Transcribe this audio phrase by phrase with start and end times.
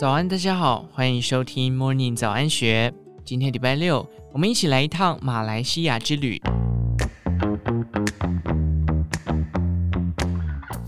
[0.00, 2.90] 早安，大家好，欢迎收听 Morning 早安学。
[3.22, 6.40] 今天礼拜六，我们一起来一趟马来西亚之旅。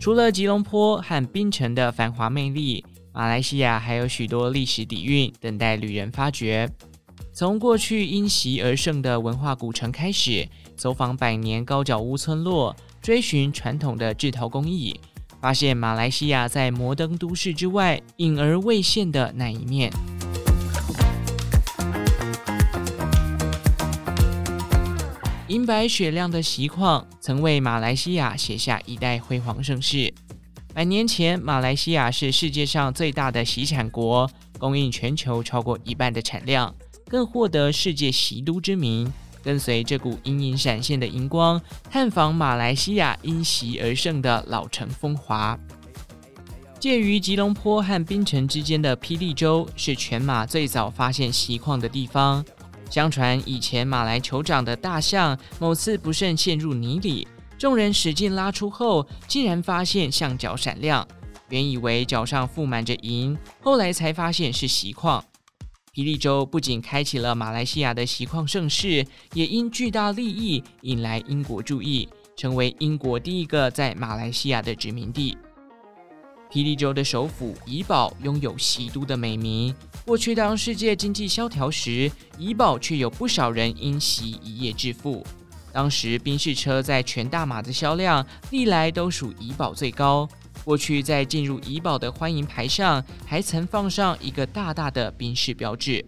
[0.00, 2.82] 除了吉隆坡和槟城的繁华魅力，
[3.12, 6.66] 马来西亚还有许多历史底蕴等待旅人发掘。
[7.30, 10.48] 从过去因袭而盛的文化古城开始，
[10.78, 14.98] 走访百年高脚屋村落，追寻传统的制陶工艺。
[15.44, 19.92] 发现马来西亚在摩登都市之外隐而未现的那一面。
[25.48, 30.14] 银白雪亮的锡矿曾为马来西亚写下一代辉煌盛世。
[30.72, 36.74] 百年前，马来西亚是世界上最大的锡产国，供应全球超过一半的产量，
[37.06, 39.12] 更获得世界锡都之名。
[39.44, 45.56] 跟随这股隐隐闪现的银光，探访马来西亚因锡而盛的老城风华。
[46.80, 52.44] 介于吉隆坡和槟城之间的霹雳州，是全马最早发现锡矿的地方。
[52.90, 57.26] 相传以前马来酋长的大象某次不慎陷入泥里，
[57.58, 61.06] 众人使劲拉出后，竟然发现象脚闪亮，
[61.48, 65.24] 原以为脚上覆满着银，后来才发现是锡矿。
[65.94, 75.38] 霹雳州不仅开启了马来西亚的锡矿盛世，也因巨大利益引来英国注意，成为英国第一个在马来西亚的殖民地。
[76.50, 79.72] 霹雳州的首府怡保拥有“锡都”的美名。
[80.04, 85.24] 过去当世界经济萧条时，怡保却有不少人因锡一夜致富。
[85.72, 90.28] 当时宾士车在全大马的销量历来都属怡保最高。
[90.64, 96.02] 过去在进入怡保的欢迎牌上，还曾放上一个大大的宾士标志。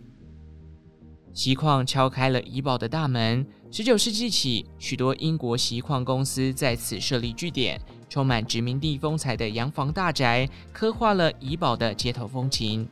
[1.34, 3.46] 锡矿敲开了怡保的大门。
[3.70, 12.88] 十九世纪起，许多英国锡矿公司在此设立据点，充满殖民地风采的洋房大宅，刻画了怡保的街头风情。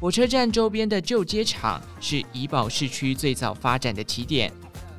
[0.00, 4.50] 火车站周边的旧街场是怡保市区最早发展的起点。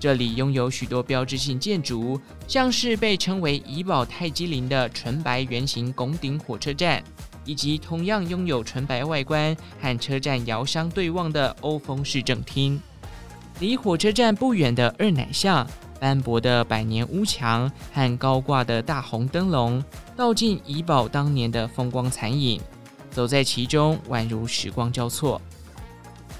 [0.02, 7.04] 这里拥有许多标志性建筑，像是被称为怡保泰姬陵的纯白圆形拱顶火车站，
[7.46, 12.82] 以及同样拥有纯白外观和车站遥相对望的欧风市政厅。
[13.60, 15.70] 离火车站不远的二奶巷，
[16.00, 19.84] 斑驳的百年屋墙和高挂的大红灯笼，
[20.18, 22.60] 道尽怡保当年的风光残影。
[23.12, 25.40] 走在其中，宛如时光交错。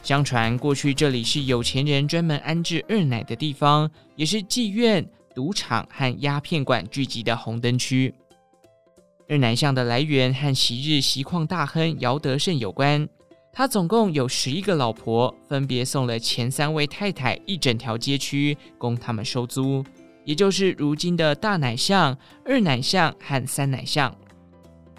[0.04, 8.14] 相传过去这里是有钱人专门安置二奶的地方，也是妓院、赌场和鸦片馆聚集的红灯区。
[9.30, 13.08] 二奶巷的来源和昔日锡矿大亨姚德胜有关，
[13.54, 19.86] 他总共有十一个老婆，分别送了前三位太太一整条街区供他们收租，
[20.26, 24.14] 也就是如今的大奶巷、二奶巷和三奶巷。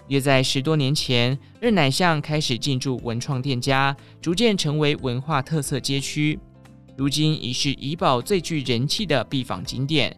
[0.07, 6.37] 约在十多年前，二奶巷开始进驻文创店家，逐渐成为文化特色街区。
[6.95, 10.15] 如今已是怡保最具人气的必访景点。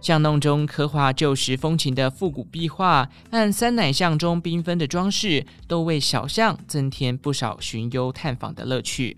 [0.00, 9.16] 巷弄中刻画旧时风情的复古壁画，和三奶巷中缤纷的装饰，都为小巷增添不少寻幽探访的乐趣。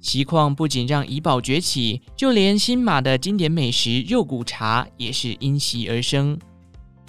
[0.00, 6.38] 其况不仅让怡保崛起，就连新马的经典美食肉骨茶也是因袭而生。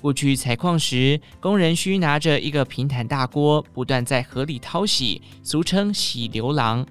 [0.03, 6.85] 过去采矿时，工人需拿着一个平坦大锅，不断在河里淘洗，俗称洗牛郎。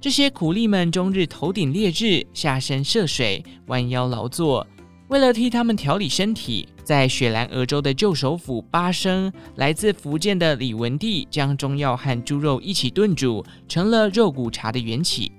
[0.00, 4.66] 这些苦力们终日头顶烈日，下身涉水，弯腰劳作。
[5.08, 15.30] 为了替他们调理身体，在雪兰莪州的旧首府巴生，来自福建的李文帝将中药和猪肉一起炖煮，成了肉骨茶的缘起。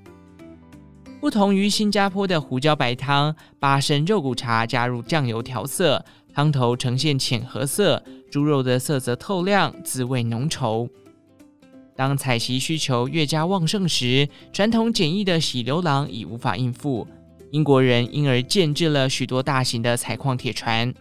[1.20, 6.04] 不同于新加坡的胡椒白汤，巴生肉骨茶加入酱油调色。
[6.34, 10.88] 汤头呈现浅褐色，猪肉的色泽透亮，滋味浓稠。
[11.96, 17.08] 当采锡需求越加旺盛时，传统简易的洗流郎已无法应付，
[17.50, 20.94] 英国人因而建置了许多大型的采矿铁船。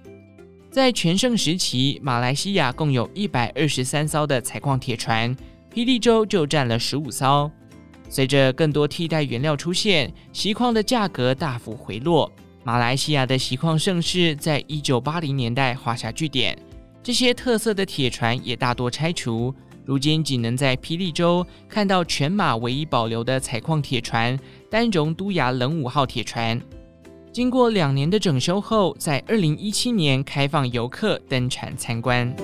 [0.70, 5.36] 在全盛时期，马来西亚共有一百二十三艘的采矿铁船，
[5.70, 7.50] 霹雳州就占了十五艘。
[8.08, 12.30] 随着更多替代原料出现，锡矿的价格大幅回落。
[12.64, 16.58] 马来西亚的锡矿盛世在一九八零年代画下句点，
[17.02, 19.54] 这些特色的铁船也大多拆除，
[19.84, 24.36] 如今仅能在霹雳州看到全马唯一保留的采矿铁船——
[24.68, 26.60] 丹绒都雅冷五号铁船。
[27.32, 32.34] 经过两年的整修后，在二零一七年开放游客登船参观。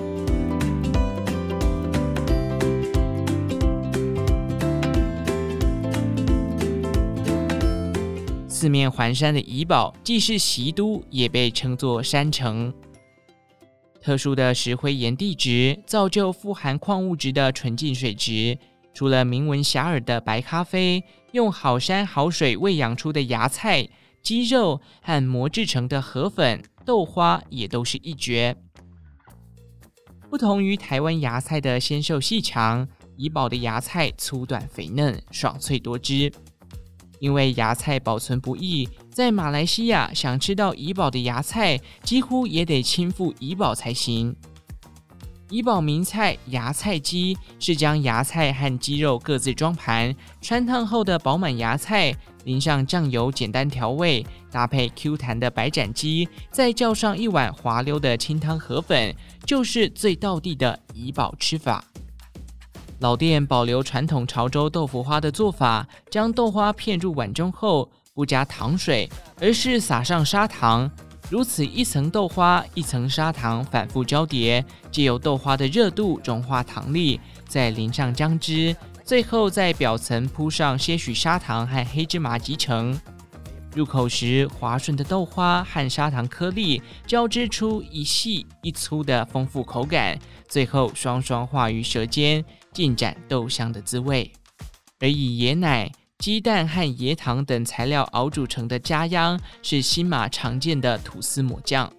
[8.62, 12.72] 四面环山的怡保，既是锡都，也被称作山城。
[14.00, 18.56] 特殊的石灰岩地质造就富含矿物质的纯净水质。
[18.94, 23.88] 除了名闻遐迩的白咖啡，用好山好水喂养出的芽菜、
[24.22, 28.56] 鸡肉和磨制成的河粉、豆花也都是一绝。
[30.30, 32.86] 不同于台湾芽菜的纤瘦细长，
[33.16, 36.32] 怡宝的芽菜粗短肥嫩、爽脆多汁。
[37.22, 44.34] 因为芽菜保存不易，在马来西亚想吃到怡保的芽菜，几乎也得亲赴怡保才行。
[45.48, 59.14] 怡保名菜芽菜鸡是将芽菜和鸡肉各自装盘，汆烫后的饱满芽菜淋上酱油，简单调味，搭配 Q 弹的白斩鸡，再叫上一碗滑溜的清汤河粉，
[59.46, 61.84] 就是最道地的怡保吃法。
[63.02, 69.10] 老店保留传统潮州豆腐花的做法，将豆花片入碗中后，不加糖水，
[69.40, 70.88] 而是撒上砂糖。
[71.28, 82.96] 如此一层豆花，一层砂糖，反复交叠，借由豆花的热度融化糖粒，再淋上姜汁，最后在表层铺上些许砂糖和黑芝麻即成。
[83.74, 90.16] 入口时，滑顺的豆花和砂糖颗粒交织出一细一粗的丰富口感，
[90.46, 94.32] 最后双双化于舌尖，尽展豆香的滋味。
[94.98, 95.90] 而以椰奶。
[96.18, 101.92] 鸡蛋和椰糖等材料熬煮成的家央是新马常见的吐司抹酱。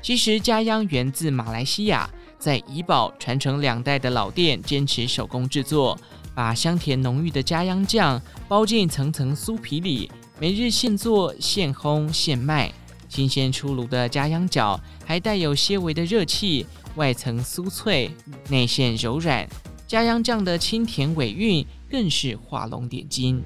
[0.00, 2.08] 其实家央源自马来西亚，
[2.38, 5.98] 在怡保传承两代的老店坚持手工制作，
[6.34, 10.10] 把香甜浓郁的家央酱包进层层酥皮里，
[10.40, 12.72] 每日现做现烘现卖。
[13.06, 18.10] 新鲜出炉的家央饺还带有些微的热气，外层酥脆，
[18.48, 19.46] 内馅柔软。
[19.92, 23.42] 家央酱的清甜尾韵更是画龙点睛。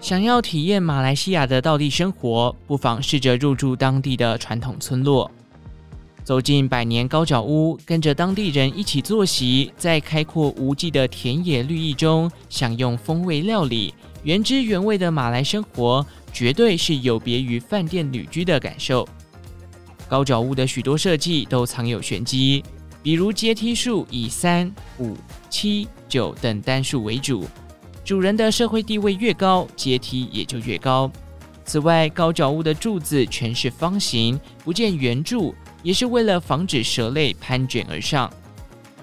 [0.00, 5.30] 想要体验马来西亚的道地生活，不妨试着入住当地的传统村落，
[6.24, 13.92] 走进百年高脚屋，跟着当地人一起坐席，在开阔无际的田野绿意中享用风味料理，
[14.22, 19.06] 原汁原味的马来生活，绝对是有别于饭店旅居的感受。
[20.10, 22.64] 高脚屋的许多设计都藏有玄机，
[23.00, 24.68] 比如阶梯数以三、
[24.98, 25.16] 五、
[25.48, 27.46] 七、九等单数为主，
[28.04, 31.08] 主人的社会地位越高，阶梯也就越高。
[31.64, 35.54] 此外，高脚屋的柱子全是方形，不见圆柱，
[35.84, 38.28] 也是为了防止蛇类攀卷而上。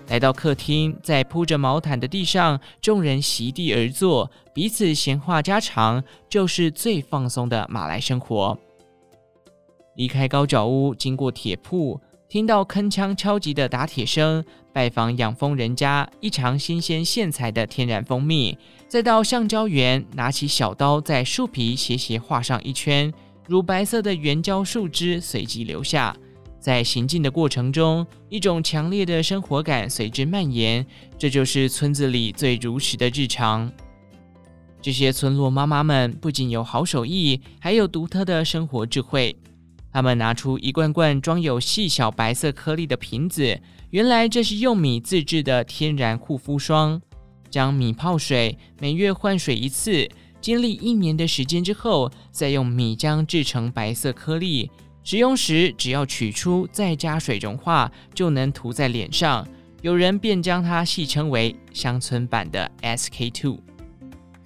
[0.10, 8.60] 来到客厅，在铺着毛毯的地上，众人席地而坐，彼此闲话家常，就是最放松的马来生活。
[9.98, 12.00] 离开高脚屋，经过铁铺，
[12.30, 18.56] 听到铿锵敲击的打铁声；拜访养蜂人家，一尝新鲜现采的天然蜂蜜；
[18.88, 23.12] 再到橡胶园，拿起小刀在树皮斜斜画上一圈，
[23.48, 26.16] 乳白色的圆胶树枝随即留下。
[26.60, 30.86] 在行进的过程中，一种强烈的生活感随之蔓延。
[31.18, 33.72] 这就是村子里最如实的日常。
[34.80, 39.36] 这些村落妈妈们不仅有好手艺，还有独特的生活智慧。
[39.98, 43.60] 他们拿出一罐罐装有细小白色颗粒的瓶子，
[43.90, 47.02] 原来这是用米自制的天然护肤霜。
[47.50, 50.08] 将米泡水，每月换水一次，
[50.40, 54.70] 经历一年的时间之后，再用米浆制成白色颗粒。
[55.04, 59.48] 使用时只要取出，再加水融化，就能涂在脸上。
[59.82, 63.58] 有人便将它戏称为乡村版的 S K two”。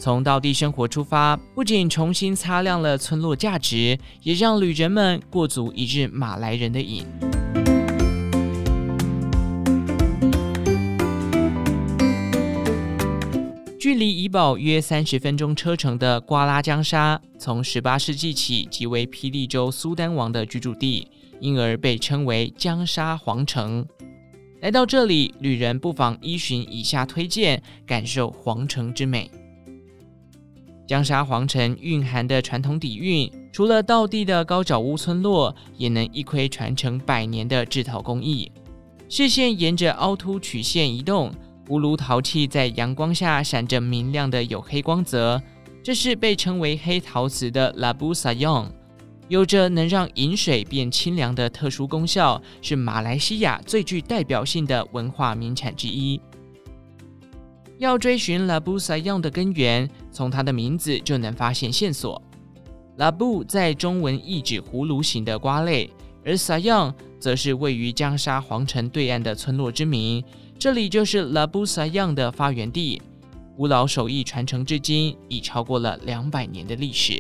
[0.02, 7.06] 从道地生活出发，不仅重新擦亮了村落价值，也让旅人们过足一日马来人的瘾。
[13.80, 21.08] 距离怡保约三十分钟车程的瓜拉江沙，从十八世纪起即为霹雳州苏丹王的居住地，
[21.40, 23.86] 因而被称为江沙皇城。
[24.62, 29.30] 来到这里，旅人不妨依循以下推荐，感受皇城之美。
[30.88, 38.52] 江沙皇城蕴含的传统底蕴，除了道地的高脚屋村落，也能一窥传承百年的制陶工艺。
[39.08, 41.34] 视线沿着凹凸曲线移动，
[41.68, 45.42] 葫芦陶器在阳光下闪着明亮的黝黑光泽。
[45.84, 48.68] 这是被称为黑陶瓷的 Labu Sayong，
[49.30, 56.22] 有着能让饮水变清凉的特殊功效，是马来西亚最具代表性的文化名产之一。
[57.80, 62.22] 要追寻 Labu Sayong 的根源，从它的名字就能发现线索。
[62.98, 65.90] 拉布在中文意指葫芦形的瓜类，
[66.24, 70.24] 而 Sayong 则是位于江沙皇城对岸的村落之名。
[70.60, 73.02] 这里就是 Labu Sayong 的发源地，
[73.56, 77.20] 古老手艺传承至今已超过了两百年的历史。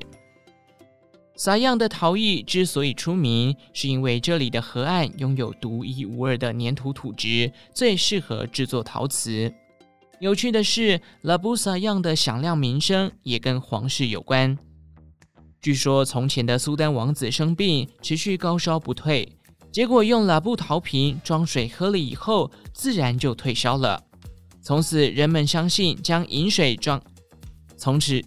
[1.35, 9.51] 撒样的陶艺之所以出名，是因为这里的河岸拥有独一无二的粘土土质，最适合制作陶瓷。
[10.21, 14.55] 有趣的是，拉布撒样的响亮名声也跟皇室有关。
[15.59, 19.27] 据说从前的苏丹王子生病，持续高烧不退，
[19.71, 23.99] 结果用拉布陶瓶装水喝了以后，自然就退烧了。
[24.61, 27.01] 从此人们相信将饮水装，
[27.75, 28.21] 从此。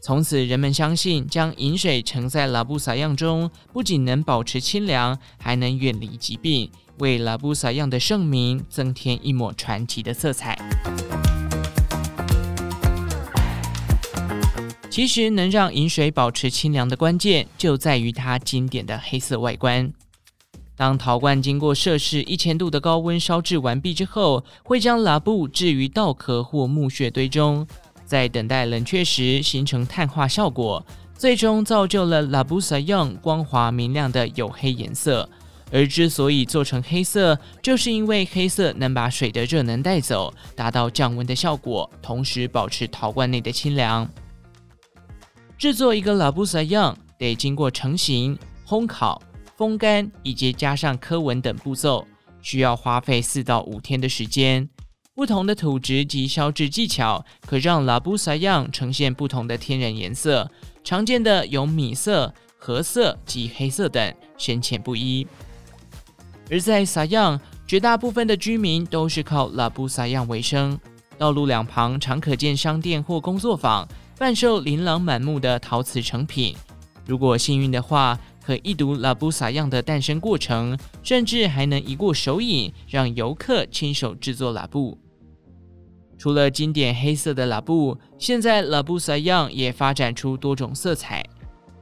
[0.00, 10.58] 从此，人们相信将饮水盛在拉布撒样中，不仅能保持清凉，还能远离疾病，为拉布萨样的盛名增添一抹传奇的色彩。
[14.90, 19.92] 其实，能让饮水保持清凉的关键，就在于它经典的黑色外观。
[20.74, 27.66] 当陶罐经过摄氏一千度的高温烧制完毕之后，会将拉布置于稻壳或木屑堆中。
[28.04, 30.84] 在等待冷却时，形成碳化效果，
[31.16, 35.28] 最终造就了拉布萨样光滑明亮的黝黑颜色。
[35.70, 44.08] 而之所以做成黑色，就是因为黑色能把水的热能带走，达到降温的效果，同时保持陶罐内的清凉。
[45.58, 49.20] 制作一个拉布撒样，得经过成型、烘烤、
[49.56, 52.06] 风干以及加上刻纹等步骤，
[52.40, 54.68] 需要花费四到五天的时间。
[55.14, 60.48] 不同的土质及烧制技巧，可让拉布撒样呈现不同的天然颜色。
[60.84, 65.26] 常见的有米色、褐色及黑色等，深浅不一。
[66.50, 70.78] 而在撒样，绝大部分的居民都是靠拉布撒样为生。
[71.18, 76.54] 道路两旁常可见商店或工作坊，贩售琳琅满目的陶瓷成品。
[77.04, 84.96] 如果幸运的话，可一睹拉布撒样的诞生过程，甚至还能一过手瘾，让游客亲手制作拉布。
[86.16, 91.24] 除了经典黑色的拉布，现在拉布撒样也发展出多种色彩。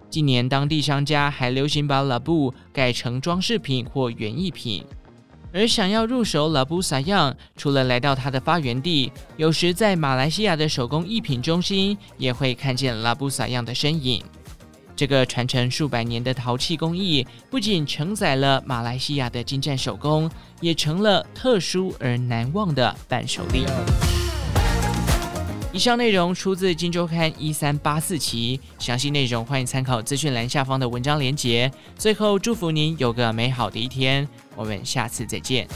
[0.09, 4.85] 近年，当地商家还流行把拉布改成装饰品或园艺品。
[5.53, 14.23] 而想要入手拉布撒样，除了来到它的发源地，有时在马来西亚的手工艺品中心也会看见拉布撒样的身影。
[14.95, 23.67] 这个传承数百年的陶器工艺，不仅承载了马来西亚的精湛手工，也成了特殊而难忘的伴手礼。
[25.77, 31.71] 以上内容出自《金周刊》一三八四期，详细内容欢迎参考资讯栏下方的文章连结。
[31.99, 35.69] 最后，祝福您有个美好的一天，我们下次再见。